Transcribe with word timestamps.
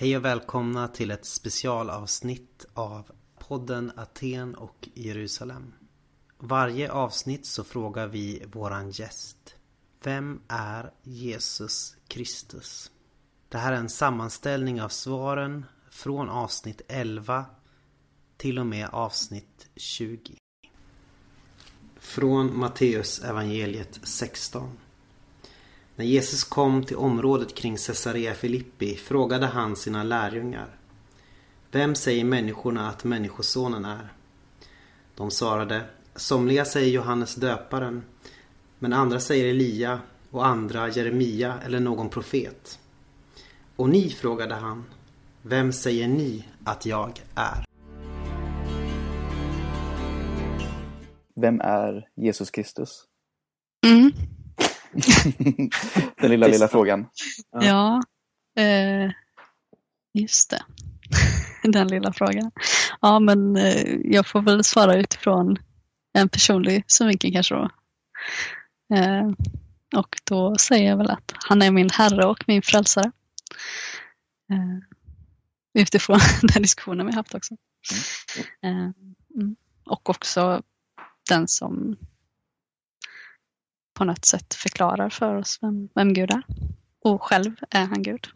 Hej 0.00 0.16
och 0.16 0.24
välkomna 0.24 0.88
till 0.88 1.10
ett 1.10 1.24
specialavsnitt 1.24 2.66
av 2.74 3.10
podden 3.38 3.92
Aten 3.96 4.54
och 4.54 4.88
Jerusalem. 4.94 5.72
Varje 6.38 6.92
avsnitt 6.92 7.46
så 7.46 7.64
frågar 7.64 8.06
vi 8.06 8.44
våran 8.52 8.90
gäst. 8.90 9.56
Vem 10.02 10.40
är 10.48 10.92
Jesus 11.02 11.96
Kristus? 12.08 12.90
Det 13.48 13.58
här 13.58 13.72
är 13.72 13.76
en 13.76 13.88
sammanställning 13.88 14.82
av 14.82 14.88
svaren 14.88 15.64
från 15.90 16.28
avsnitt 16.28 16.80
11 16.88 17.44
till 18.36 18.58
och 18.58 18.66
med 18.66 18.88
avsnitt 18.92 19.68
20. 19.76 20.36
Från 21.96 22.58
Matteus 22.58 23.18
evangeliet 23.24 24.00
16. 24.02 24.78
När 25.98 26.04
Jesus 26.04 26.44
kom 26.44 26.84
till 26.84 26.96
området 26.96 27.54
kring 27.54 27.76
Caesarea 27.76 28.34
Filippi 28.34 28.96
frågade 28.96 29.46
han 29.46 29.76
sina 29.76 30.04
lärjungar. 30.04 30.68
Vem 31.70 31.94
säger 31.94 32.24
människorna 32.24 32.88
att 32.88 33.04
Människosonen 33.04 33.84
är? 33.84 34.12
De 35.14 35.30
svarade. 35.30 35.84
Somliga 36.16 36.64
säger 36.64 36.88
Johannes 36.88 37.34
döparen. 37.34 38.02
Men 38.78 38.92
andra 38.92 39.20
säger 39.20 39.44
Elia 39.44 40.00
och 40.30 40.46
andra 40.46 40.88
Jeremia 40.88 41.58
eller 41.64 41.80
någon 41.80 42.08
profet. 42.08 42.78
Och 43.76 43.88
ni, 43.88 44.10
frågade 44.10 44.54
han. 44.54 44.84
Vem 45.42 45.72
säger 45.72 46.08
ni 46.08 46.44
att 46.64 46.86
jag 46.86 47.22
är? 47.34 47.64
Vem 51.40 51.60
är 51.60 52.08
Jesus 52.16 52.50
Kristus? 52.50 53.04
Mm. 53.86 54.12
Den 56.20 56.30
lilla, 56.30 56.46
lilla 56.46 56.68
frågan. 56.68 57.06
Ja, 57.60 58.02
eh, 58.58 59.10
just 60.14 60.50
det. 60.50 60.62
Den 61.72 61.88
lilla 61.88 62.12
frågan. 62.12 62.50
Ja, 63.00 63.18
men 63.18 63.56
eh, 63.56 63.96
jag 64.04 64.26
får 64.26 64.42
väl 64.42 64.64
svara 64.64 64.96
utifrån 64.96 65.56
en 66.12 66.28
personlig 66.28 66.84
synvinkel 66.86 67.32
kanske 67.32 67.54
då. 67.54 67.70
Eh, 68.94 69.28
och 69.96 70.20
då 70.24 70.56
säger 70.58 70.90
jag 70.90 70.96
väl 70.96 71.10
att 71.10 71.32
han 71.34 71.62
är 71.62 71.70
min 71.70 71.90
herre 71.90 72.26
och 72.26 72.44
min 72.46 72.62
frälsare. 72.62 73.12
Eh, 74.52 74.78
utifrån 75.82 76.18
den 76.42 76.62
diskussionen 76.62 77.06
vi 77.06 77.12
haft 77.12 77.34
också. 77.34 77.54
Eh, 78.62 78.90
mm. 79.34 79.56
Och 79.86 80.10
också 80.10 80.62
den 81.28 81.48
som 81.48 81.96
på 83.98 84.04
något 84.04 84.24
sätt 84.24 84.54
förklarar 84.54 85.08
för 85.08 85.34
oss 85.34 85.58
vem, 85.62 85.88
vem 85.94 86.12
Gud 86.12 86.30
är. 86.30 86.42
Och 87.04 87.22
själv 87.22 87.52
är 87.70 87.84
han 87.84 88.02
Gud. 88.02 88.26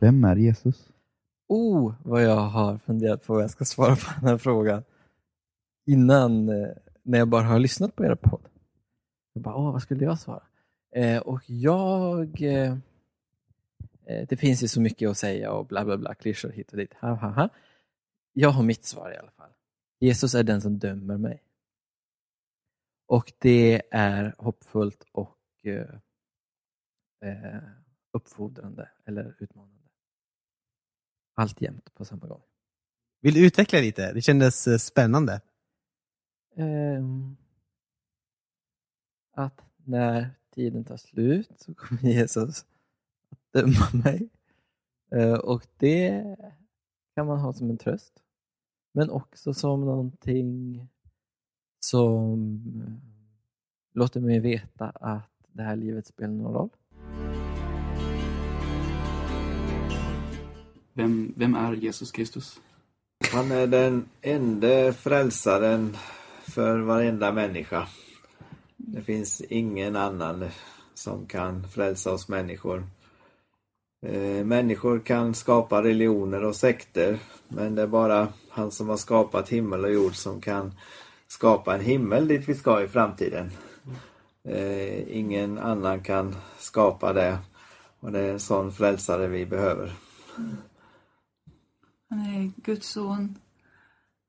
Vem 0.00 0.24
är 0.24 0.36
Jesus? 0.36 0.88
Oh, 1.48 1.94
vad 2.04 2.22
jag 2.22 2.36
har 2.36 2.78
funderat 2.78 3.26
på 3.26 3.34
vad 3.34 3.42
jag 3.42 3.50
ska 3.50 3.64
svara 3.64 3.96
på 3.96 4.10
den 4.20 4.28
här 4.28 4.38
frågan. 4.38 4.82
Innan, 5.86 6.48
eh, 6.48 6.68
när 7.02 7.18
jag 7.18 7.28
bara 7.28 7.42
har 7.42 7.58
lyssnat 7.58 7.96
på 7.96 8.04
era 8.04 8.16
podd. 8.16 8.48
Jag 9.32 9.42
bara, 9.42 9.54
åh, 9.54 9.72
vad 9.72 9.82
skulle 9.82 10.04
jag 10.04 10.18
svara? 10.18 10.42
Eh, 10.94 11.18
och 11.18 11.40
jag... 11.46 12.42
Eh, 12.42 12.76
eh, 14.06 14.26
det 14.28 14.36
finns 14.36 14.62
ju 14.62 14.68
så 14.68 14.80
mycket 14.80 15.10
att 15.10 15.18
säga 15.18 15.52
och 15.52 15.66
bla 15.66 15.84
bla 15.84 15.96
bla, 15.96 16.14
klyschor 16.14 16.50
hit 16.50 16.70
och 16.70 16.76
dit. 16.76 16.94
Ha, 17.00 17.14
ha, 17.14 17.28
ha. 17.28 17.48
Jag 18.32 18.50
har 18.50 18.62
mitt 18.62 18.84
svar 18.84 19.12
i 19.12 19.16
alla 19.16 19.30
fall. 19.30 19.50
Jesus 20.00 20.34
är 20.34 20.42
den 20.42 20.60
som 20.60 20.78
dömer 20.78 21.16
mig. 21.16 21.42
Och 23.08 23.32
det 23.38 23.82
är 23.90 24.34
hoppfullt 24.38 25.04
och 25.12 25.38
eh, 25.62 25.94
eh, 27.24 27.62
uppfordrande 28.12 28.90
eller 29.04 29.36
utmanande. 29.38 29.88
Allt 31.34 31.60
jämt 31.60 31.94
på 31.94 32.04
samma 32.04 32.26
gång. 32.26 32.42
Vill 33.20 33.34
du 33.34 33.46
utveckla 33.46 33.80
lite? 33.80 34.12
Det 34.12 34.22
kändes 34.22 34.66
eh, 34.66 34.78
spännande. 34.78 35.40
Ehm, 36.56 37.36
att 39.32 39.64
när 39.76 40.30
tiden 40.50 40.84
tar 40.84 40.96
slut 40.96 41.60
så 41.60 41.74
kommer 41.74 42.02
Jesus 42.12 42.66
att 43.30 43.52
döma 43.52 44.02
mig. 44.04 44.28
Eh, 45.10 45.38
och 45.38 45.66
det 45.76 46.36
kan 47.14 47.26
man 47.26 47.38
ha 47.38 47.52
som 47.52 47.70
en 47.70 47.78
tröst. 47.78 48.22
Men 48.92 49.10
också 49.10 49.54
som 49.54 49.80
någonting 49.80 50.88
som 51.90 52.60
låter 53.94 54.20
mig 54.20 54.40
veta 54.40 54.84
att 54.84 55.30
det 55.52 55.62
här 55.62 55.76
livet 55.76 56.06
spelar 56.06 56.34
någon 56.34 56.54
roll. 56.54 56.68
Vem, 60.92 61.34
vem 61.36 61.54
är 61.54 61.72
Jesus 61.72 62.12
Kristus? 62.12 62.60
Han 63.32 63.52
är 63.52 63.66
den 63.66 64.08
enda 64.20 64.92
frälsaren 64.92 65.96
för 66.42 66.78
varenda 66.78 67.32
människa. 67.32 67.88
Det 68.76 69.02
finns 69.02 69.40
ingen 69.40 69.96
annan 69.96 70.44
som 70.94 71.26
kan 71.26 71.68
frälsa 71.68 72.12
oss 72.12 72.28
människor. 72.28 72.86
Eh, 74.06 74.44
människor 74.44 74.98
kan 75.00 75.34
skapa 75.34 75.82
religioner 75.82 76.44
och 76.44 76.56
sekter 76.56 77.18
men 77.48 77.74
det 77.74 77.82
är 77.82 77.86
bara 77.86 78.28
han 78.48 78.70
som 78.70 78.88
har 78.88 78.96
skapat 78.96 79.48
himmel 79.48 79.84
och 79.84 79.92
jord 79.92 80.14
som 80.14 80.40
kan 80.40 80.72
skapa 81.28 81.74
en 81.74 81.80
himmel 81.80 82.28
dit 82.28 82.48
vi 82.48 82.54
ska 82.54 82.82
i 82.82 82.88
framtiden. 82.88 83.50
Eh, 84.44 85.16
ingen 85.16 85.58
annan 85.58 86.02
kan 86.02 86.36
skapa 86.58 87.12
det 87.12 87.38
och 88.00 88.12
det 88.12 88.20
är 88.20 88.32
en 88.32 88.40
sån 88.40 88.72
frälsare 88.72 89.26
vi 89.26 89.46
behöver. 89.46 89.92
Han 92.08 92.20
är 92.20 92.52
Guds 92.56 92.88
son. 92.88 93.38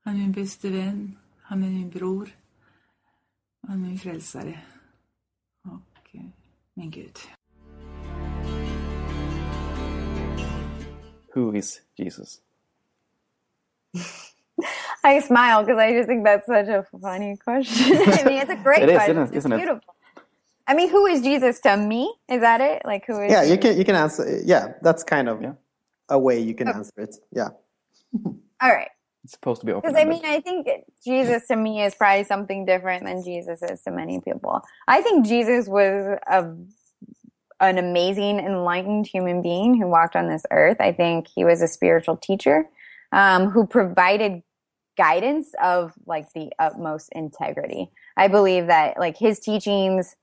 Han 0.03 0.15
är 0.15 0.19
min 0.19 0.31
bäste 0.31 0.69
vän. 0.69 1.17
Han 1.41 1.63
är 1.63 1.69
min 1.69 1.89
bror. 1.89 2.29
Han 3.67 3.83
är 3.83 3.87
min 3.87 3.99
frälsare. 3.99 4.61
Och 5.63 6.15
eh, 6.15 6.25
min 6.73 6.91
Gud. 6.91 7.17
Who 11.35 11.55
is 11.55 11.81
Jesus? 11.95 12.41
I 15.03 15.19
smile 15.19 15.63
because 15.63 15.79
I 15.79 15.93
just 15.93 16.07
think 16.07 16.25
that's 16.25 16.45
such 16.47 16.67
a 16.67 16.85
funny 17.01 17.37
question. 17.37 17.97
I 18.07 18.23
mean, 18.23 18.41
it's 18.41 18.51
a 18.51 18.55
great 18.55 18.83
It 18.83 18.89
is, 18.89 18.95
question. 18.95 19.17
isn't 19.17 19.23
it? 19.23 19.27
It's 19.27 19.37
Isn't 19.37 19.51
it? 19.53 19.57
beautiful. 19.57 19.95
I 20.67 20.73
mean, 20.75 20.89
who 20.89 21.05
is 21.07 21.21
Jesus 21.21 21.59
to 21.61 21.77
me? 21.77 22.13
Is 22.29 22.41
that 22.41 22.61
it? 22.61 22.83
Like, 22.85 23.05
who 23.07 23.19
is? 23.21 23.31
Yeah, 23.31 23.43
you 23.43 23.57
can 23.57 23.77
you 23.77 23.85
can 23.85 23.95
answer. 23.95 24.41
Yeah, 24.45 24.73
that's 24.81 25.03
kind 25.03 25.29
of 25.29 25.41
Yeah. 25.41 25.53
a 26.09 26.19
way 26.19 26.39
you 26.39 26.53
can 26.53 26.67
Okay. 26.67 26.77
answer 26.77 26.91
it. 26.97 27.15
Yeah. 27.31 27.49
All 28.25 28.73
right. 28.73 28.89
It's 29.23 29.33
supposed 29.33 29.61
to 29.61 29.65
be 29.65 29.73
open. 29.73 29.91
Because 29.91 30.01
I 30.01 30.05
mean, 30.07 30.23
I 30.25 30.39
think 30.41 30.67
Jesus 31.03 31.47
to 31.47 31.55
me 31.55 31.83
is 31.83 31.95
probably 31.95 32.23
something 32.23 32.65
different 32.65 33.05
than 33.05 33.23
Jesus 33.23 33.61
is 33.63 33.81
to 33.83 33.91
many 33.91 34.21
people. 34.21 34.61
I 34.87 35.01
think 35.01 35.25
Jesus 35.25 35.67
was 35.67 36.17
a 36.27 36.55
an 37.61 37.77
amazing, 37.77 38.39
enlightened 38.39 39.05
human 39.07 39.41
being 39.41 39.79
who 39.79 39.87
walked 39.87 40.15
on 40.15 40.29
this 40.29 40.43
earth. 40.51 40.77
I 40.79 40.93
think 40.93 41.27
he 41.27 41.43
was 41.43 41.61
a 41.61 41.67
spiritual 41.67 42.15
teacher 42.17 42.65
um, 43.11 43.49
who 43.49 43.67
provided 43.67 44.43
guidance 44.99 45.47
of 45.63 45.93
like 46.05 46.31
the 46.33 46.51
utmost 46.59 47.09
integrity. 47.13 47.89
I 48.17 48.27
believe 48.27 48.67
that 48.67 48.99
like 48.99 49.17
his 49.17 49.39
teachings, 49.39 50.17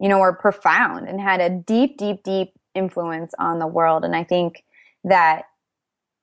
you 0.00 0.08
know, 0.08 0.20
were 0.20 0.32
profound 0.32 1.08
and 1.08 1.20
had 1.20 1.40
a 1.40 1.50
deep, 1.50 1.98
deep, 1.98 2.22
deep 2.22 2.52
influence 2.76 3.34
on 3.40 3.58
the 3.58 3.66
world. 3.66 4.04
And 4.04 4.14
I 4.14 4.22
think 4.22 4.64
that 5.02 5.46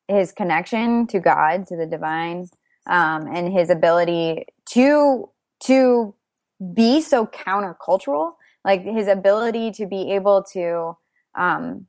his 0.08 0.32
connection 0.32 1.08
to 1.08 1.20
God, 1.20 1.68
to 1.68 1.76
the 1.76 1.86
divine, 1.86 2.48
um, 2.88 3.28
and 3.28 3.52
his 3.52 3.70
ability 3.70 4.46
to 4.72 5.30
to 5.66 6.16
be 6.74 7.02
so 7.02 7.26
countercultural, 7.28 8.32
like 8.64 8.82
his 8.84 9.10
ability 9.10 9.72
to 9.72 9.86
be 9.86 10.14
able 10.14 10.42
to 10.54 10.98
um, 11.36 11.86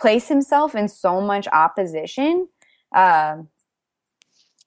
place 0.00 0.28
himself 0.28 0.74
in 0.74 0.88
so 0.88 1.20
much 1.20 1.46
opposition, 1.52 2.48
uh, 2.94 3.36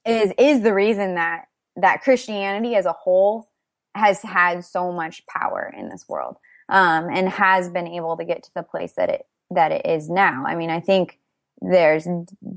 is 0.05 0.33
is 0.37 0.61
the 0.61 0.73
reason 0.73 1.15
that 1.15 1.45
that 1.75 2.01
Christianity 2.01 2.75
as 2.75 2.85
a 2.85 2.93
whole 2.93 3.47
has 3.95 4.21
had 4.21 4.65
so 4.65 4.91
much 4.91 5.25
power 5.27 5.73
in 5.77 5.89
this 5.89 6.05
world 6.07 6.37
um, 6.69 7.09
and 7.11 7.29
has 7.29 7.69
been 7.69 7.87
able 7.87 8.17
to 8.17 8.25
get 8.25 8.43
to 8.43 8.51
the 8.55 8.63
place 8.63 8.93
that 8.93 9.09
it 9.09 9.25
that 9.51 9.71
it 9.71 9.85
is 9.85 10.09
now. 10.09 10.45
I 10.45 10.55
mean, 10.55 10.69
I 10.69 10.79
think 10.79 11.19
there's 11.61 12.07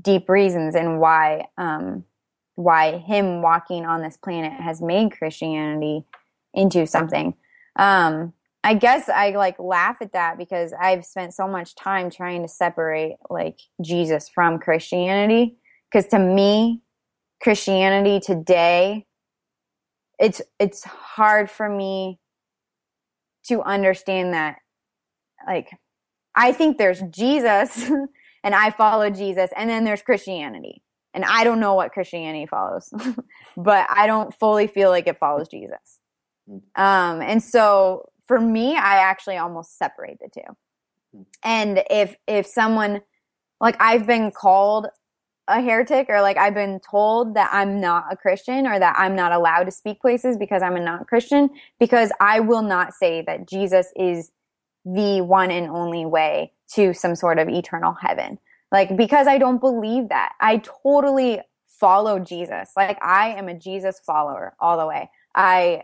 deep 0.01 0.29
reasons 0.29 0.75
in 0.75 0.99
why 0.99 1.47
um, 1.57 2.03
why 2.55 2.97
him 2.97 3.41
walking 3.41 3.85
on 3.85 4.01
this 4.01 4.17
planet 4.17 4.53
has 4.53 4.81
made 4.81 5.11
Christianity 5.11 6.03
into 6.53 6.87
something. 6.87 7.35
Um, 7.75 8.33
I 8.63 8.73
guess 8.73 9.07
I 9.07 9.29
like 9.29 9.59
laugh 9.59 9.97
at 10.01 10.13
that 10.13 10.37
because 10.37 10.73
I've 10.73 11.05
spent 11.05 11.33
so 11.33 11.47
much 11.47 11.75
time 11.75 12.09
trying 12.09 12.41
to 12.41 12.47
separate 12.47 13.17
like 13.29 13.59
Jesus 13.81 14.27
from 14.27 14.59
Christianity. 14.59 15.55
Because 15.89 16.07
to 16.07 16.19
me, 16.19 16.81
Christianity 17.41 18.19
today, 18.19 19.05
it's 20.19 20.41
it's 20.59 20.83
hard 20.83 21.49
for 21.49 21.69
me 21.69 22.19
to 23.45 23.61
understand 23.61 24.33
that 24.33 24.57
like 25.45 25.69
I 26.35 26.51
think 26.51 26.77
there's 26.77 27.01
Jesus 27.09 27.89
and 28.43 28.55
I 28.55 28.71
follow 28.71 29.09
Jesus 29.09 29.49
and 29.55 29.69
then 29.69 29.83
there's 29.83 30.01
Christianity. 30.01 30.83
And 31.13 31.25
I 31.25 31.43
don't 31.43 31.59
know 31.59 31.73
what 31.73 31.93
Christianity 31.93 32.45
follows, 32.45 32.93
but 33.57 33.87
I 33.89 34.05
don't 34.05 34.33
fully 34.35 34.67
feel 34.67 34.89
like 34.91 35.07
it 35.07 35.17
follows 35.17 35.47
Jesus. 35.47 35.99
Um, 36.75 37.21
and 37.21 37.41
so 37.41 38.09
for 38.27 38.39
me, 38.39 38.75
I 38.75 38.97
actually 38.97 39.37
almost 39.37 39.77
separate 39.77 40.19
the 40.19 40.29
two. 40.31 41.25
And 41.43 41.83
if 41.89 42.15
if 42.27 42.45
someone 42.45 43.01
like 43.59 43.75
I've 43.79 44.05
been 44.05 44.31
called 44.31 44.87
a 45.47 45.61
heretic 45.61 46.07
or 46.09 46.21
like 46.21 46.37
I've 46.37 46.53
been 46.53 46.79
told 46.79 47.35
that 47.35 47.49
I'm 47.51 47.79
not 47.79 48.05
a 48.11 48.17
Christian 48.17 48.67
or 48.67 48.77
that 48.77 48.95
I'm 48.97 49.15
not 49.15 49.31
allowed 49.31 49.63
to 49.63 49.71
speak 49.71 50.01
places 50.01 50.37
because 50.37 50.61
I'm 50.61 50.75
a 50.75 50.83
non 50.83 51.05
Christian, 51.05 51.49
because 51.79 52.11
I 52.19 52.39
will 52.41 52.61
not 52.61 52.93
say 52.93 53.23
that 53.25 53.47
Jesus 53.47 53.91
is 53.95 54.31
the 54.85 55.21
one 55.21 55.51
and 55.51 55.69
only 55.69 56.05
way 56.05 56.53
to 56.73 56.93
some 56.93 57.15
sort 57.15 57.39
of 57.39 57.49
eternal 57.49 57.93
heaven. 57.93 58.39
Like 58.71 58.97
because 58.97 59.27
I 59.27 59.37
don't 59.37 59.59
believe 59.59 60.09
that. 60.09 60.33
I 60.39 60.61
totally 60.83 61.41
follow 61.65 62.19
Jesus. 62.19 62.71
Like 62.75 62.97
I 63.01 63.29
am 63.29 63.47
a 63.47 63.53
Jesus 63.53 63.99
follower 64.05 64.53
all 64.59 64.77
the 64.77 64.85
way. 64.85 65.09
I 65.35 65.83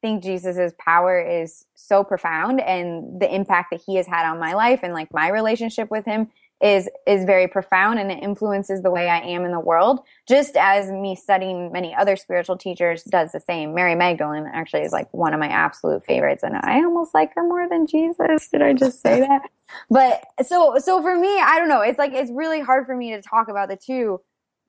think 0.00 0.22
Jesus's 0.22 0.72
power 0.78 1.20
is 1.20 1.64
so 1.74 2.02
profound 2.02 2.60
and 2.60 3.20
the 3.20 3.32
impact 3.32 3.70
that 3.70 3.80
he 3.86 3.96
has 3.96 4.06
had 4.06 4.28
on 4.28 4.38
my 4.38 4.54
life 4.54 4.80
and 4.82 4.92
like 4.92 5.12
my 5.12 5.28
relationship 5.28 5.90
with 5.90 6.04
him 6.04 6.28
is 6.62 6.88
is 7.08 7.24
very 7.24 7.48
profound 7.48 7.98
and 7.98 8.10
it 8.12 8.22
influences 8.22 8.82
the 8.82 8.90
way 8.90 9.08
I 9.08 9.18
am 9.18 9.44
in 9.44 9.50
the 9.50 9.60
world 9.60 10.00
just 10.28 10.56
as 10.56 10.90
me 10.90 11.16
studying 11.16 11.72
many 11.72 11.92
other 11.92 12.14
spiritual 12.14 12.56
teachers 12.56 13.02
does 13.02 13.32
the 13.32 13.40
same. 13.40 13.74
Mary 13.74 13.96
Magdalene 13.96 14.48
actually 14.50 14.82
is 14.82 14.92
like 14.92 15.12
one 15.12 15.34
of 15.34 15.40
my 15.40 15.48
absolute 15.48 16.04
favorites 16.04 16.44
and 16.44 16.54
I 16.56 16.84
almost 16.84 17.14
like 17.14 17.34
her 17.34 17.42
more 17.42 17.68
than 17.68 17.86
Jesus. 17.88 18.48
Did 18.48 18.62
I 18.62 18.74
just 18.74 19.02
say 19.02 19.20
that? 19.20 19.50
But 19.90 20.22
so 20.46 20.76
so 20.78 21.02
for 21.02 21.18
me 21.18 21.40
I 21.40 21.58
don't 21.58 21.68
know. 21.68 21.80
It's 21.80 21.98
like 21.98 22.12
it's 22.12 22.30
really 22.30 22.60
hard 22.60 22.86
for 22.86 22.96
me 22.96 23.10
to 23.10 23.22
talk 23.22 23.48
about 23.48 23.68
the 23.68 23.76
two 23.76 24.20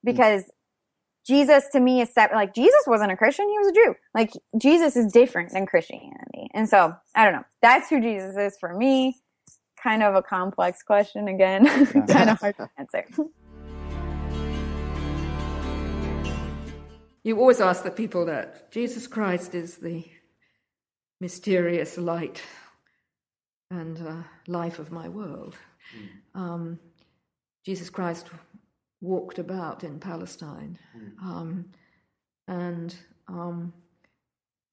because 0.04 0.44
Jesus 1.28 1.66
to 1.74 1.80
me 1.80 2.01
is 2.01 2.12
set 2.12 2.34
like 2.34 2.56
Jesus 2.56 2.81
wasn't 2.88 3.12
a 3.12 3.18
Christian 3.18 3.48
he 3.48 3.57
was 3.60 3.68
a 3.68 3.74
Jew. 3.74 3.96
Like 4.16 4.31
Jesus 4.57 4.96
is 4.96 5.13
different 5.13 5.51
than 5.51 5.68
Christianity. 5.68 6.50
And 6.56 6.68
so 6.68 6.96
I 7.13 7.24
don't 7.24 7.34
know. 7.34 7.46
That's 7.62 7.88
who 7.88 8.01
Jesus 8.01 8.36
is 8.36 8.57
for 8.60 8.74
me 8.74 9.18
kind 9.83 10.01
of 10.01 10.15
a 10.15 10.21
complex 10.21 10.81
question 10.81 11.27
again. 11.27 11.65
kind 12.07 12.30
of 12.30 12.39
hard 12.39 12.56
to 12.57 12.69
answer. 12.77 13.06
You 17.24 17.39
always 17.39 17.62
ask 17.62 17.83
the 17.83 17.91
people 17.91 18.25
that 18.25 18.71
Jesus 18.71 19.07
Christ 19.07 19.56
is 19.56 19.77
the 19.77 20.06
mysterious 21.21 21.97
light 21.97 22.41
and 23.71 23.97
uh, 24.06 24.24
life 24.47 24.80
of 24.80 24.91
my 24.91 25.07
world. 25.07 25.56
Mm. 25.97 26.39
Um, 26.39 26.79
Jesus 27.65 27.89
Christ 27.89 28.29
walked 29.00 29.39
about 29.39 29.83
in 29.83 30.00
Palestine 30.00 30.77
mm. 30.97 31.24
um, 31.24 31.65
and 32.47 32.94
um, 33.29 33.74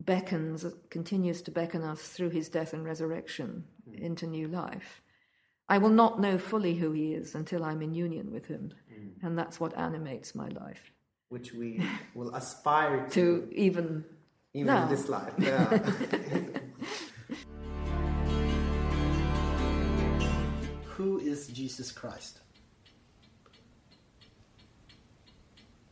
beckons, 0.00 0.66
continues 0.90 1.42
to 1.42 1.50
beckon 1.50 1.82
us 1.82 2.00
through 2.08 2.30
his 2.30 2.48
death 2.48 2.72
and 2.72 2.84
resurrection 2.84 3.64
mm. 3.92 4.00
into 4.00 4.26
new 4.26 4.48
life. 4.48 5.02
I 5.68 5.78
will 5.78 5.90
not 5.90 6.20
know 6.20 6.36
fully 6.36 6.74
who 6.74 6.92
he 6.92 7.14
is 7.14 7.34
until 7.34 7.64
I'm 7.64 7.80
in 7.82 7.94
union 7.94 8.32
with 8.32 8.46
him, 8.46 8.72
mm. 8.92 9.10
and 9.22 9.38
that's 9.38 9.60
what 9.60 9.76
animates 9.78 10.34
my 10.34 10.48
life. 10.48 10.90
Which 11.28 11.52
we 11.52 11.80
will 12.14 12.34
aspire 12.34 13.06
to, 13.10 13.46
to 13.46 13.54
even 13.54 14.04
even 14.52 14.66
now. 14.66 14.82
in 14.84 14.88
this 14.90 15.08
life. 15.08 15.32
Yeah. 15.38 15.64
who 20.86 21.18
is 21.20 21.46
Jesus 21.48 21.92
Christ? 21.92 22.40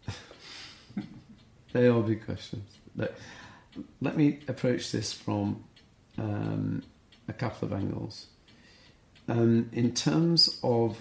they 1.72 1.86
are 1.86 2.02
big 2.02 2.24
questions. 2.24 2.78
Let, 2.96 3.14
let 4.00 4.16
me 4.16 4.40
approach 4.48 4.90
this 4.90 5.12
from 5.12 5.62
um, 6.18 6.82
a 7.28 7.32
couple 7.32 7.66
of 7.66 7.72
angles. 7.72 8.26
Um, 9.28 9.68
in 9.72 9.92
terms 9.92 10.58
of 10.62 10.98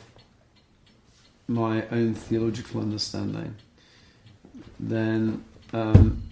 my 1.48 1.88
own 1.88 2.14
theological 2.14 2.82
understanding, 2.82 3.56
then 4.80 5.44
um, 5.74 6.24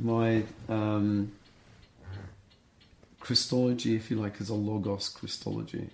my 0.00 0.44
um, 0.68 1.32
Christology, 3.20 3.96
if 3.96 4.10
you 4.10 4.16
like, 4.16 4.40
is 4.40 4.48
a 4.48 4.54
logos 4.54 5.08
Christology. 5.08 5.90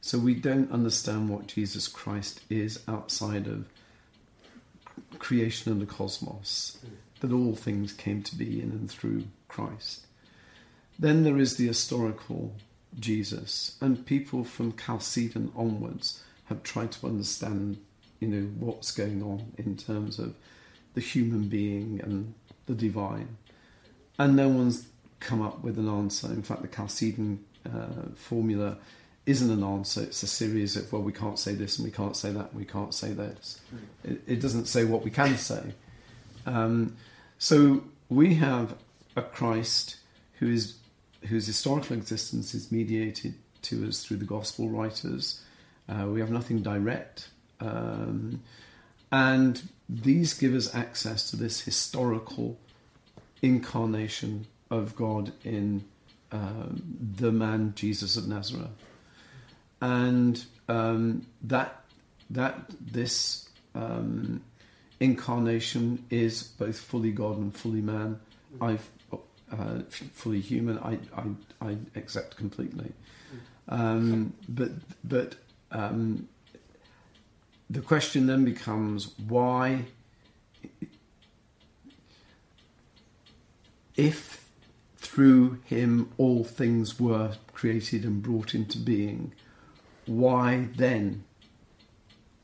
So 0.00 0.18
we 0.18 0.34
don't 0.34 0.72
understand 0.72 1.28
what 1.28 1.46
Jesus 1.46 1.86
Christ 1.86 2.40
is 2.50 2.80
outside 2.88 3.46
of 3.46 3.66
creation 5.18 5.70
and 5.70 5.80
the 5.80 5.86
cosmos, 5.86 6.78
that 7.20 7.30
all 7.30 7.54
things 7.54 7.92
came 7.92 8.22
to 8.24 8.34
be 8.34 8.60
in 8.60 8.70
and 8.70 8.90
through 8.90 9.24
Christ. 9.46 10.06
Then 11.02 11.24
there 11.24 11.36
is 11.36 11.56
the 11.56 11.66
historical 11.66 12.54
Jesus, 12.96 13.76
and 13.80 14.06
people 14.06 14.44
from 14.44 14.76
Chalcedon 14.76 15.50
onwards 15.56 16.22
have 16.44 16.62
tried 16.62 16.92
to 16.92 17.08
understand, 17.08 17.78
you 18.20 18.28
know, 18.28 18.46
what's 18.60 18.92
going 18.92 19.20
on 19.20 19.52
in 19.58 19.76
terms 19.76 20.20
of 20.20 20.36
the 20.94 21.00
human 21.00 21.48
being 21.48 22.00
and 22.00 22.34
the 22.66 22.74
divine, 22.76 23.36
and 24.16 24.36
no 24.36 24.48
one's 24.48 24.86
come 25.18 25.42
up 25.42 25.64
with 25.64 25.76
an 25.76 25.88
answer. 25.88 26.28
In 26.28 26.44
fact, 26.44 26.62
the 26.62 26.68
Chalcedon 26.68 27.44
uh, 27.66 28.14
formula 28.14 28.78
isn't 29.26 29.50
an 29.50 29.64
answer; 29.64 30.04
it's 30.04 30.22
a 30.22 30.28
series 30.28 30.76
of 30.76 30.92
well, 30.92 31.02
we 31.02 31.12
can't 31.12 31.36
say 31.36 31.52
this 31.52 31.80
and 31.80 31.84
we 31.84 31.90
can't 31.90 32.16
say 32.16 32.30
that, 32.30 32.52
and 32.52 32.60
we 32.60 32.64
can't 32.64 32.94
say 32.94 33.12
this. 33.12 33.60
It, 34.04 34.20
it 34.28 34.40
doesn't 34.40 34.66
say 34.66 34.84
what 34.84 35.02
we 35.02 35.10
can 35.10 35.36
say. 35.36 35.74
Um, 36.46 36.96
so 37.38 37.82
we 38.08 38.34
have 38.34 38.76
a 39.16 39.22
Christ 39.22 39.96
who 40.38 40.48
is 40.48 40.76
whose 41.28 41.46
historical 41.46 41.96
existence 41.96 42.54
is 42.54 42.72
mediated 42.72 43.34
to 43.62 43.86
us 43.86 44.04
through 44.04 44.18
the 44.18 44.24
gospel 44.24 44.68
writers. 44.68 45.40
Uh, 45.88 46.06
we 46.06 46.20
have 46.20 46.30
nothing 46.30 46.62
direct. 46.62 47.28
Um, 47.60 48.42
and 49.10 49.62
these 49.88 50.34
give 50.34 50.54
us 50.54 50.74
access 50.74 51.30
to 51.30 51.36
this 51.36 51.60
historical 51.60 52.58
incarnation 53.40 54.46
of 54.70 54.96
God 54.96 55.32
in 55.44 55.84
um, 56.32 56.82
the 57.16 57.30
man 57.30 57.74
Jesus 57.76 58.16
of 58.16 58.26
Nazareth. 58.26 58.70
And 59.80 60.42
um, 60.68 61.26
that, 61.42 61.84
that 62.30 62.64
this 62.80 63.48
um, 63.74 64.42
incarnation 65.00 66.04
is 66.10 66.42
both 66.42 66.78
fully 66.78 67.12
God 67.12 67.36
and 67.36 67.54
fully 67.54 67.80
man. 67.80 68.20
I've 68.60 68.88
uh, 69.52 69.80
fully 69.90 70.40
human, 70.40 70.78
I, 70.78 70.98
I, 71.16 71.68
I 71.68 71.76
accept 71.94 72.36
completely. 72.36 72.92
Um, 73.68 74.34
but 74.48 74.70
but 75.04 75.36
um, 75.70 76.28
the 77.70 77.80
question 77.80 78.26
then 78.26 78.44
becomes 78.44 79.14
why, 79.28 79.84
if 83.96 84.48
through 84.96 85.60
him 85.64 86.10
all 86.16 86.44
things 86.44 86.98
were 86.98 87.32
created 87.52 88.04
and 88.04 88.22
brought 88.22 88.54
into 88.54 88.78
being, 88.78 89.32
why 90.06 90.68
then 90.76 91.24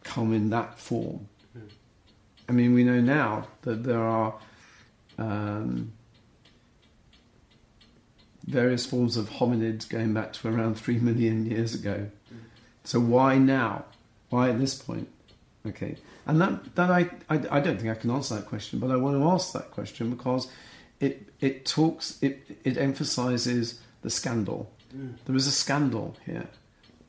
come 0.04 0.32
in 0.32 0.50
that 0.50 0.78
form? 0.78 1.28
I 2.48 2.52
mean, 2.52 2.72
we 2.72 2.84
know 2.84 3.00
now 3.00 3.48
that 3.62 3.84
there 3.84 4.02
are. 4.02 4.34
Um, 5.18 5.92
various 8.48 8.86
forms 8.86 9.16
of 9.16 9.28
hominids 9.30 9.88
going 9.88 10.14
back 10.14 10.32
to 10.32 10.48
around 10.48 10.76
three 10.76 10.98
million 10.98 11.46
years 11.46 11.74
ago. 11.74 12.08
So 12.84 12.98
why 12.98 13.36
now? 13.36 13.84
Why 14.30 14.48
at 14.50 14.58
this 14.58 14.74
point? 14.74 15.08
Okay, 15.66 15.96
and 16.26 16.40
that 16.40 16.74
that 16.76 16.90
I, 16.90 17.10
I 17.28 17.36
I 17.50 17.60
don't 17.60 17.76
think 17.76 17.90
I 17.90 17.94
can 17.94 18.10
answer 18.10 18.36
that 18.36 18.46
question, 18.46 18.78
but 18.78 18.90
I 18.90 18.96
want 18.96 19.16
to 19.16 19.24
ask 19.28 19.52
that 19.52 19.70
question 19.70 20.10
because 20.10 20.48
it 21.00 21.28
it 21.40 21.66
talks 21.66 22.18
it 22.22 22.58
it 22.64 22.78
emphasizes 22.78 23.80
the 24.02 24.10
scandal. 24.10 24.70
Mm. 24.96 25.14
There 25.26 25.36
is 25.36 25.46
a 25.46 25.52
scandal 25.52 26.16
here, 26.24 26.48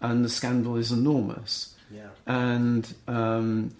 and 0.02 0.26
the 0.26 0.30
scandal 0.30 0.76
is 0.76 0.92
enormous. 0.92 1.76
Yeah. 1.92 2.10
And 2.26 2.94
um, 3.08 3.76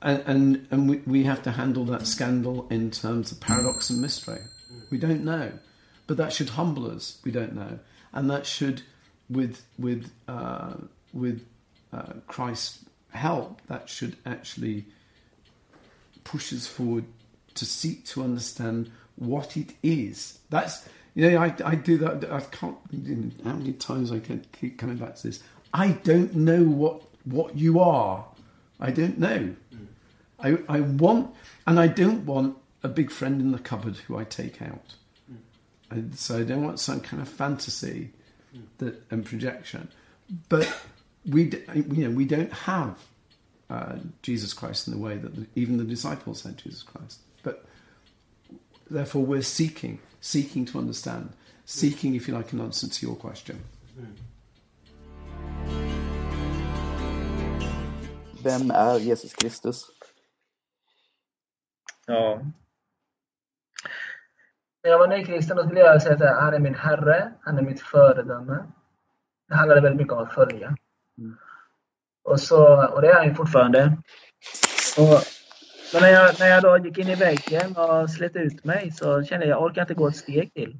and 0.00 0.22
and, 0.26 0.66
and 0.70 0.88
we, 0.88 0.96
we 1.06 1.24
have 1.24 1.42
to 1.42 1.50
handle 1.50 1.84
that 1.86 2.06
scandal 2.06 2.66
in 2.70 2.90
terms 2.90 3.32
of 3.32 3.40
paradox 3.40 3.90
and 3.90 4.00
mystery. 4.00 4.40
Mm. 4.72 4.90
We 4.90 4.98
don't 4.98 5.24
know. 5.24 5.52
But 6.12 6.18
that 6.18 6.32
should 6.34 6.50
humble 6.50 6.90
us. 6.90 7.22
We 7.24 7.30
don't 7.30 7.54
know, 7.54 7.78
and 8.12 8.28
that 8.28 8.44
should, 8.44 8.82
with 9.30 9.62
with 9.78 10.12
uh, 10.28 10.74
with 11.14 11.46
uh, 11.90 12.12
Christ's 12.26 12.84
help, 13.12 13.62
that 13.68 13.88
should 13.88 14.16
actually 14.26 14.84
push 16.22 16.52
us 16.52 16.66
forward 16.66 17.06
to 17.54 17.64
seek 17.64 18.04
to 18.08 18.22
understand 18.22 18.90
what 19.16 19.56
it 19.56 19.72
is. 19.82 20.40
That's 20.50 20.86
You 21.14 21.30
know, 21.30 21.38
I, 21.38 21.54
I 21.64 21.76
do 21.76 21.96
that. 21.96 22.30
I 22.30 22.40
can't. 22.40 22.76
You 22.90 23.14
know, 23.16 23.30
how 23.44 23.54
many 23.54 23.72
times 23.72 24.12
I 24.12 24.18
can 24.18 24.44
keep 24.52 24.76
coming 24.76 24.98
back 24.98 25.16
to 25.16 25.28
this? 25.28 25.42
I 25.72 25.92
don't 25.92 26.34
know 26.34 26.62
what 26.62 27.00
what 27.24 27.56
you 27.56 27.80
are. 27.80 28.26
I 28.78 28.90
don't 28.90 29.18
know. 29.18 29.54
I 30.38 30.58
I 30.68 30.80
want, 30.80 31.34
and 31.66 31.80
I 31.80 31.86
don't 31.86 32.26
want 32.26 32.58
a 32.82 32.88
big 32.88 33.10
friend 33.10 33.40
in 33.40 33.52
the 33.52 33.58
cupboard 33.58 33.96
who 33.96 34.18
I 34.18 34.24
take 34.24 34.60
out. 34.60 34.96
And 35.92 36.18
so 36.18 36.38
I 36.38 36.42
don't 36.42 36.64
want 36.64 36.80
some 36.80 37.00
kind 37.00 37.20
of 37.22 37.28
fantasy 37.28 38.10
that 38.78 39.02
and 39.10 39.24
projection. 39.24 39.88
But 40.48 40.72
we, 41.26 41.50
you 41.74 42.08
know, 42.08 42.10
we 42.10 42.24
don't 42.24 42.52
have 42.52 42.98
uh, 43.68 43.96
Jesus 44.22 44.54
Christ 44.54 44.88
in 44.88 44.94
the 44.94 44.98
way 44.98 45.16
that 45.16 45.34
the, 45.34 45.46
even 45.54 45.76
the 45.76 45.84
disciples 45.84 46.42
had 46.42 46.56
Jesus 46.56 46.82
Christ. 46.82 47.20
But 47.42 47.66
therefore, 48.90 49.24
we're 49.24 49.42
seeking, 49.42 49.98
seeking 50.20 50.64
to 50.66 50.78
understand, 50.78 51.34
seeking, 51.66 52.14
if 52.14 52.26
you 52.26 52.34
like, 52.34 52.52
an 52.52 52.60
answer 52.60 52.88
to 52.88 53.06
your 53.06 53.16
question. 53.16 53.62
Vem 58.42 58.70
är 58.70 58.98
Jesus 58.98 59.34
Kristus? 59.34 59.84
Ja. 62.06 62.40
När 64.82 64.90
jag 64.90 64.98
var 64.98 65.06
nykristen 65.06 65.56
då 65.56 65.64
skulle 65.64 65.80
jag 65.80 66.02
säga 66.02 66.14
att 66.14 66.42
han 66.42 66.54
är 66.54 66.58
min 66.58 66.74
herre, 66.74 67.32
han 67.40 67.58
är 67.58 67.62
mitt 67.62 67.80
föredöme. 67.80 68.64
Det 69.48 69.54
handlade 69.54 69.80
väldigt 69.80 70.00
mycket 70.00 70.12
om 70.12 70.22
att 70.22 70.34
följa. 70.34 70.76
Och, 72.24 72.40
så, 72.40 72.86
och 72.86 73.02
det 73.02 73.08
är 73.08 73.14
han 73.14 73.28
ju 73.28 73.34
fortfarande. 73.34 73.96
Och, 74.98 75.20
men 75.92 76.02
när 76.02 76.08
jag, 76.08 76.40
när 76.40 76.46
jag 76.46 76.62
då 76.62 76.78
gick 76.78 76.98
in 76.98 77.08
i 77.08 77.14
väggen 77.14 77.76
och 77.76 78.10
slet 78.10 78.36
ut 78.36 78.64
mig 78.64 78.90
så 78.90 79.22
kände 79.22 79.46
jag 79.46 79.56
att 79.56 79.60
jag 79.60 79.70
orkar 79.70 79.82
inte 79.82 79.94
gå 79.94 80.08
ett 80.08 80.16
steg 80.16 80.54
till. 80.54 80.78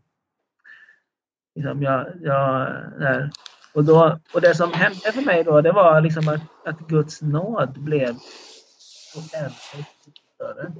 Liksom 1.54 1.82
jag, 1.82 2.06
jag, 2.20 2.66
där. 2.98 3.30
Och, 3.74 3.84
då, 3.84 4.18
och 4.34 4.40
det 4.40 4.54
som 4.54 4.72
hände 4.72 5.12
för 5.12 5.22
mig 5.22 5.44
då, 5.44 5.60
det 5.60 5.72
var 5.72 6.00
liksom 6.00 6.28
att, 6.28 6.40
att 6.64 6.78
Guds 6.78 7.22
nåd 7.22 7.80
blev 7.80 8.16
oändligt 9.16 9.88
större. 10.34 10.72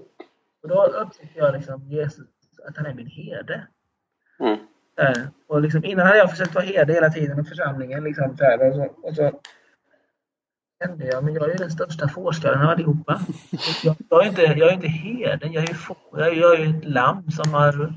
Och 0.63 0.69
då 0.69 0.85
upptäckte 0.85 1.39
jag 1.39 1.55
liksom 1.55 1.83
Jesus, 1.83 2.27
att 2.69 2.77
han 2.77 2.87
är 2.87 2.95
min 2.95 3.07
herde. 3.07 3.67
Där. 4.97 5.29
Och 5.47 5.63
liksom, 5.63 5.85
innan 5.85 6.07
hade 6.07 6.19
jag 6.19 6.31
försökt 6.31 6.55
vara 6.55 6.65
herde 6.65 6.93
hela 6.93 7.11
tiden 7.11 7.41
i 7.41 7.45
församlingen. 7.45 8.05
Liksom, 8.05 8.37
så 8.37 8.45
här, 8.45 8.69
och, 8.69 8.75
så, 8.75 9.09
och 9.09 9.15
så 9.17 9.41
kände 10.83 11.07
jag, 11.07 11.25
men 11.25 11.35
jag 11.35 11.45
är 11.45 11.49
ju 11.49 11.55
den 11.55 11.71
största 11.71 12.09
fårskallen 12.09 12.63
av 12.63 12.69
allihopa. 12.69 13.21
Jag, 13.83 13.97
jag, 14.11 14.25
är 14.25 14.29
inte, 14.29 14.43
jag 14.43 14.69
är 14.69 14.73
inte 14.73 14.89
herden, 14.89 15.53
jag 15.53 15.65
är 15.65 15.69
ju, 15.69 15.75
få, 15.75 15.97
jag 16.13 16.37
jag 16.37 16.61
är 16.61 16.79
ett 16.79 16.85
lamm 16.85 17.31
som 17.31 17.55
har 17.55 17.95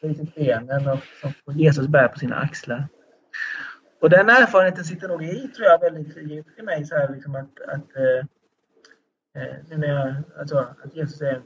slitit 0.00 0.34
benen 0.34 0.88
och 0.88 0.98
som 1.20 1.58
Jesus 1.58 1.86
bär 1.86 2.08
på 2.08 2.18
sina 2.18 2.36
axlar. 2.36 2.88
Och 4.00 4.10
den 4.10 4.28
erfarenheten 4.28 4.84
sitter 4.84 5.08
nog 5.08 5.24
i, 5.24 5.48
tror 5.48 5.66
jag, 5.66 5.80
väldigt 5.80 6.16
djupt 6.16 6.58
i 6.58 6.62
mig. 6.62 6.84
Så 6.84 6.96
här, 6.96 7.08
liksom 7.14 7.34
att, 7.34 7.60
att, 7.60 7.96
eh, 7.96 8.26
eh, 9.42 9.54
nu 9.68 9.76
när 9.76 9.88
jag, 9.88 10.14
alltså, 10.38 10.58
att 10.84 10.94
Jesus 10.96 11.20
är, 11.20 11.42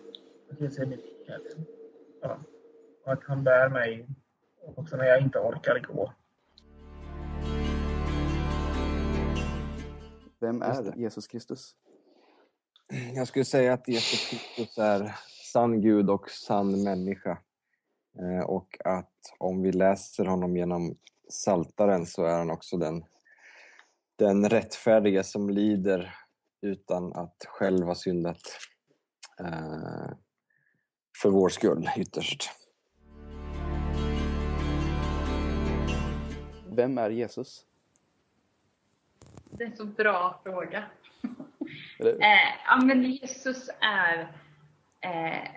att 0.53 0.61
Jesus 0.61 0.79
är 0.79 0.87
min 0.87 1.01
herde. 1.29 1.45
Ja. 2.21 2.39
Att 3.05 3.25
han 3.25 3.45
bär 3.45 3.69
mig 3.69 4.07
också 4.77 4.97
när 4.97 5.05
jag 5.05 5.23
inte 5.23 5.39
orkar 5.39 5.79
gå. 5.79 6.13
Vem 10.41 10.63
är 10.63 10.97
Jesus 10.97 11.27
Kristus? 11.27 11.77
Jag 13.15 13.29
skulle 13.29 13.45
säga 13.45 13.73
att 13.73 13.89
Jesus 13.89 14.31
Kristus 14.31 14.79
är 14.79 15.15
sann 15.53 15.81
Gud 15.81 16.11
och 16.11 16.31
sann 16.31 16.83
människa. 16.83 17.39
Eh, 18.19 18.45
Och 18.45 18.77
att 18.85 19.13
om 19.39 19.63
vi 19.63 19.73
läser 19.73 20.25
honom 20.25 20.57
genom 20.57 20.97
Saltaren 21.31 22.07
så 22.07 22.25
är 22.25 22.39
han 22.39 22.51
också 22.51 22.77
den, 22.77 23.05
den 24.17 24.49
rättfärdiga 24.49 25.23
som 25.23 25.51
lider 25.51 26.15
utan 26.63 27.13
att 27.13 27.37
själv 27.49 27.87
ha 27.87 27.95
syndat 27.95 28.41
eh, 29.41 30.11
för 31.23 31.29
vår 31.29 31.49
skull 31.49 31.91
ytterst. 31.97 32.51
Vem 36.67 36.99
är 36.99 37.11
Jesus? 37.11 37.65
Det 39.51 39.65
är 39.65 39.69
en 39.69 39.77
så 39.77 39.85
bra 39.85 40.41
fråga. 40.43 40.85
Eh, 42.01 42.49
ja, 42.67 42.77
men 42.83 43.03
Jesus 43.03 43.71
är 43.81 44.33
eh, 45.01 45.49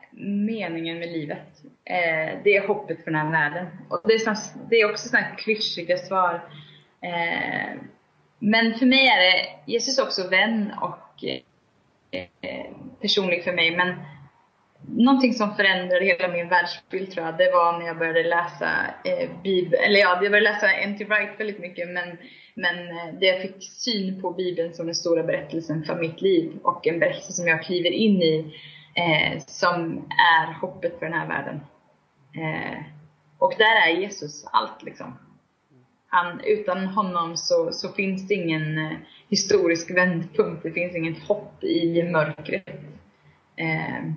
meningen 0.45 0.99
med 0.99 1.11
livet. 1.11 1.61
Eh, 1.85 2.39
det 2.43 2.55
är 2.55 2.67
hoppet 2.67 3.03
för 3.03 3.11
den 3.11 3.19
här 3.19 3.31
världen. 3.31 3.67
Och 3.89 4.01
det, 4.03 4.13
är 4.13 4.19
såna, 4.19 4.37
det 4.69 4.75
är 4.75 4.91
också 4.91 5.09
sådana 5.09 5.35
klyschiga 5.35 5.97
svar. 5.97 6.49
Eh, 7.01 7.81
men 8.39 8.73
för 8.73 8.85
mig 8.85 9.07
är 9.07 9.19
det 9.19 9.71
Jesus 9.71 9.99
är 9.99 10.03
också 10.03 10.29
vän 10.29 10.73
och 10.81 11.23
eh, 12.11 12.65
personlig 13.01 13.43
för 13.43 13.53
mig. 13.53 13.77
Men 13.77 13.95
någonting 14.87 15.33
som 15.33 15.55
förändrade 15.55 16.05
hela 16.05 16.27
min 16.27 16.49
världsbild 16.49 17.11
tror 17.11 17.25
jag, 17.25 17.37
det 17.37 17.51
var 17.51 17.79
när 17.79 17.85
jag 17.85 17.97
började 17.97 18.23
läsa 18.23 18.69
eh, 19.03 19.29
Bibeln. 19.43 19.83
Eller 19.83 19.99
ja, 19.99 20.09
jag 20.21 20.31
började 20.31 20.51
läsa 20.51 20.71
N.T. 20.71 21.05
Wright 21.05 21.39
väldigt 21.39 21.59
mycket. 21.59 21.89
Men, 21.89 22.17
men 22.53 22.89
eh, 22.89 23.13
det 23.19 23.25
jag 23.25 23.41
fick 23.41 23.71
syn 23.71 24.21
på 24.21 24.31
Bibeln 24.31 24.73
som 24.73 24.85
den 24.85 24.95
stora 24.95 25.23
berättelsen 25.23 25.83
för 25.83 25.95
mitt 25.95 26.21
liv. 26.21 26.59
Och 26.63 26.87
en 26.87 26.99
berättelse 26.99 27.33
som 27.33 27.47
jag 27.47 27.63
kliver 27.63 27.91
in 27.91 28.21
i. 28.21 28.55
Eh, 28.95 29.41
som 29.47 30.05
är 30.09 30.53
hoppet 30.53 30.99
för 30.99 31.05
den 31.05 31.19
här 31.19 31.27
världen. 31.27 31.59
Eh, 32.35 32.83
och 33.37 33.53
där 33.57 33.87
är 33.87 34.01
Jesus 34.01 34.45
allt 34.51 34.83
liksom. 34.83 35.17
Han, 36.07 36.41
utan 36.43 36.85
honom 36.85 37.37
så, 37.37 37.71
så 37.71 37.89
finns 37.89 38.27
det 38.27 38.33
ingen 38.33 38.77
eh, 38.77 38.97
historisk 39.29 39.91
vändpunkt. 39.91 40.63
Det 40.63 40.71
finns 40.71 40.95
inget 40.95 41.23
hopp 41.23 41.63
i 41.63 42.03
mörkret. 42.03 42.69
Eh, 43.55 44.11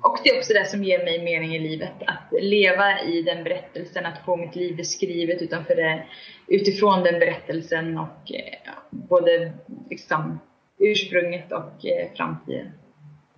Eh, 0.00 0.10
och 0.10 0.18
det 0.24 0.30
är 0.30 0.38
också 0.38 0.52
det 0.52 0.66
som 0.66 0.84
ger 0.84 1.04
mig 1.04 1.24
mening 1.24 1.54
i 1.54 1.58
livet. 1.58 1.92
Att 2.06 2.42
leva 2.42 3.00
i 3.00 3.22
den 3.22 3.44
berättelsen, 3.44 4.06
att 4.06 4.24
få 4.24 4.36
mitt 4.36 4.56
liv 4.56 4.76
beskrivet 4.76 5.42
utanför 5.42 5.76
det, 5.76 6.06
utifrån 6.46 7.02
den 7.02 7.18
berättelsen 7.20 7.98
och 7.98 8.32
eh, 8.32 8.72
både 8.90 9.52
liksom, 9.90 10.40
ursprunget 10.78 11.52
och 11.52 11.86
eh, 11.86 12.08
framtiden. 12.16 12.72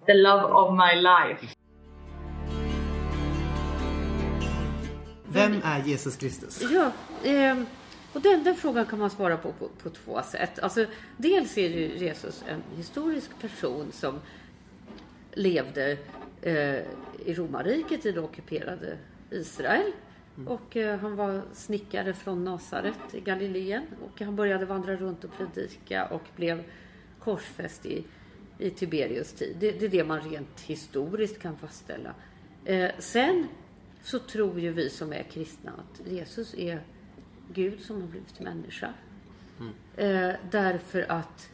The 0.07 0.15
love 0.15 0.43
of 0.43 0.71
my 0.71 1.01
life. 1.01 1.47
Vem 5.29 5.61
är 5.65 5.83
Jesus 5.85 6.17
Kristus? 6.17 6.63
Ja, 6.73 6.93
ehm, 7.25 7.67
och 8.13 8.21
den, 8.21 8.45
den 8.45 8.55
frågan 8.55 8.87
kan 8.87 8.99
man 8.99 9.11
svara 9.11 9.37
på, 9.37 9.53
på 9.53 9.69
på 9.83 9.91
två 9.91 10.23
sätt. 10.23 10.59
Alltså, 10.59 10.87
dels 11.17 11.59
är 11.59 11.69
ju 11.69 11.97
Jesus 11.97 12.45
en 12.49 12.63
historisk 12.77 13.31
person 13.41 13.93
som 13.93 14.21
levde 15.35 15.97
eh, 16.43 16.79
i 17.27 17.35
romarriket 17.35 18.07
i 18.07 18.13
det 18.13 18.21
ockuperade 18.21 18.99
Israel. 19.31 19.93
Och 20.47 20.77
eh, 20.77 20.99
han 20.99 21.17
var 21.17 21.43
snickare 21.53 22.15
från 22.15 22.45
Nasaret 22.45 23.15
i 23.15 23.21
Galileen. 23.21 23.87
Och 24.03 24.21
han 24.21 24.37
började 24.37 24.67
vandra 24.67 24.97
runt 24.97 25.25
och 25.25 25.31
predika 25.37 26.07
och 26.07 26.23
blev 26.37 26.63
korsfäst 27.19 27.87
i, 27.87 28.05
i 28.59 28.71
Tiberius 28.71 29.33
tid. 29.33 29.57
Det, 29.61 29.73
det 29.73 29.87
är 29.87 29.91
det 29.91 30.05
man 30.05 30.21
rent 30.21 30.61
historiskt 30.61 31.39
kan 31.39 31.57
fastställa. 31.57 32.15
Eh, 32.65 32.91
sen 32.99 33.47
så 34.03 34.19
tror 34.19 34.61
ju 34.61 34.73
vi 34.73 34.91
som 34.91 35.13
är 35.13 35.23
kristna 35.23 35.71
att 35.71 36.07
Jesus 36.07 36.55
är 36.55 36.83
Gud 37.55 37.81
som 37.81 38.01
har 38.01 38.09
blivit 38.09 38.41
människa. 38.41 38.95
Eh, 39.97 40.31
därför 40.51 41.07
att 41.09 41.51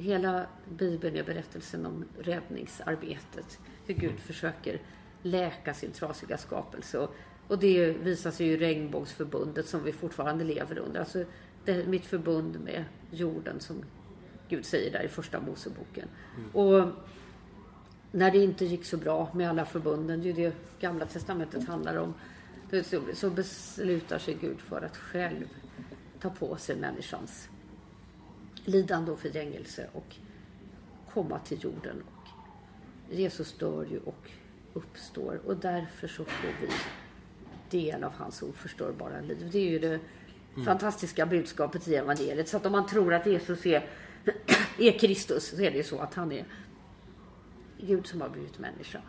hela 0.00 0.46
Bibeln 0.68 1.16
är 1.16 1.22
berättelsen 1.22 1.86
om 1.86 2.04
räddningsarbetet. 2.18 3.58
Hur 3.86 3.94
Gud 3.94 4.18
försöker 4.18 4.80
läka 5.22 5.74
sin 5.74 5.90
trasiga 5.90 6.38
skapelse. 6.38 7.08
Och, 7.48 7.58
det 7.58 7.90
visar 7.90 8.30
sig 8.30 8.46
ju 8.46 8.52
i 8.52 8.56
regnbågsförbundet 8.56 9.66
som 9.66 9.84
vi 9.84 9.92
fortfarande 9.92 10.44
lever 10.44 10.78
under. 10.78 11.00
Alltså 11.00 11.24
det, 11.64 11.86
mitt 11.86 12.06
förbund 12.06 12.60
med 12.60 12.84
jorden 13.10 13.60
som 13.60 13.84
Gud 14.48 14.66
säger 14.66 14.92
där 14.92 15.02
i 15.02 15.08
första 15.08 15.40
Moseboken. 15.40 16.08
Och 16.52 16.88
när 18.12 18.30
det 18.30 18.38
inte 18.38 18.64
gick 18.64 18.84
så 18.84 18.96
bra 18.96 19.30
med 19.34 19.50
alla 19.50 19.64
förbunden, 19.64 20.22
det 20.22 20.30
är 20.30 20.34
ju 20.34 20.44
det 20.44 20.54
gamla 20.80 21.06
testamentet 21.06 21.68
handlar 21.68 21.96
om. 21.96 22.14
så 23.14 23.30
beslutar 23.30 24.18
sig 24.18 24.38
Gud 24.40 24.60
för 24.60 24.82
att 24.82 24.96
själv 24.96 25.48
ta 26.20 26.30
på 26.30 26.56
sig 26.56 26.76
människans 26.76 27.49
lidande 28.64 29.12
och 29.12 29.18
förgängelse 29.20 29.86
och 29.92 30.16
komma 31.12 31.38
till 31.38 31.64
jorden. 31.64 32.02
Och 32.02 33.14
Jesus 33.14 33.52
dör 33.58 33.86
ju 33.90 33.98
och 33.98 34.30
uppstår 34.72 35.40
och 35.46 35.56
därför 35.56 36.08
så 36.08 36.24
får 36.24 36.48
vi 36.60 36.68
del 37.70 38.04
av 38.04 38.12
hans 38.12 38.42
oförstörbara 38.42 39.20
liv. 39.20 39.48
Det 39.52 39.58
är 39.58 39.70
ju 39.70 39.78
det 39.78 40.00
Mm. 40.54 40.66
fantastiska 40.66 41.26
budskapet 41.26 41.88
i 41.88 41.94
evangeliet. 41.94 42.48
Så 42.48 42.56
att 42.56 42.66
om 42.66 42.72
man 42.72 42.86
tror 42.86 43.14
att 43.14 43.26
Jesus 43.26 43.66
är, 43.66 43.86
är 44.78 44.98
Kristus 44.98 45.44
så 45.48 45.62
är 45.62 45.70
det 45.70 45.76
ju 45.76 45.82
så 45.82 45.98
att 45.98 46.14
han 46.14 46.32
är 46.32 46.44
Gud 47.78 48.06
som 48.06 48.20
har 48.20 48.28
blivit 48.28 48.58
människa. 48.58 49.00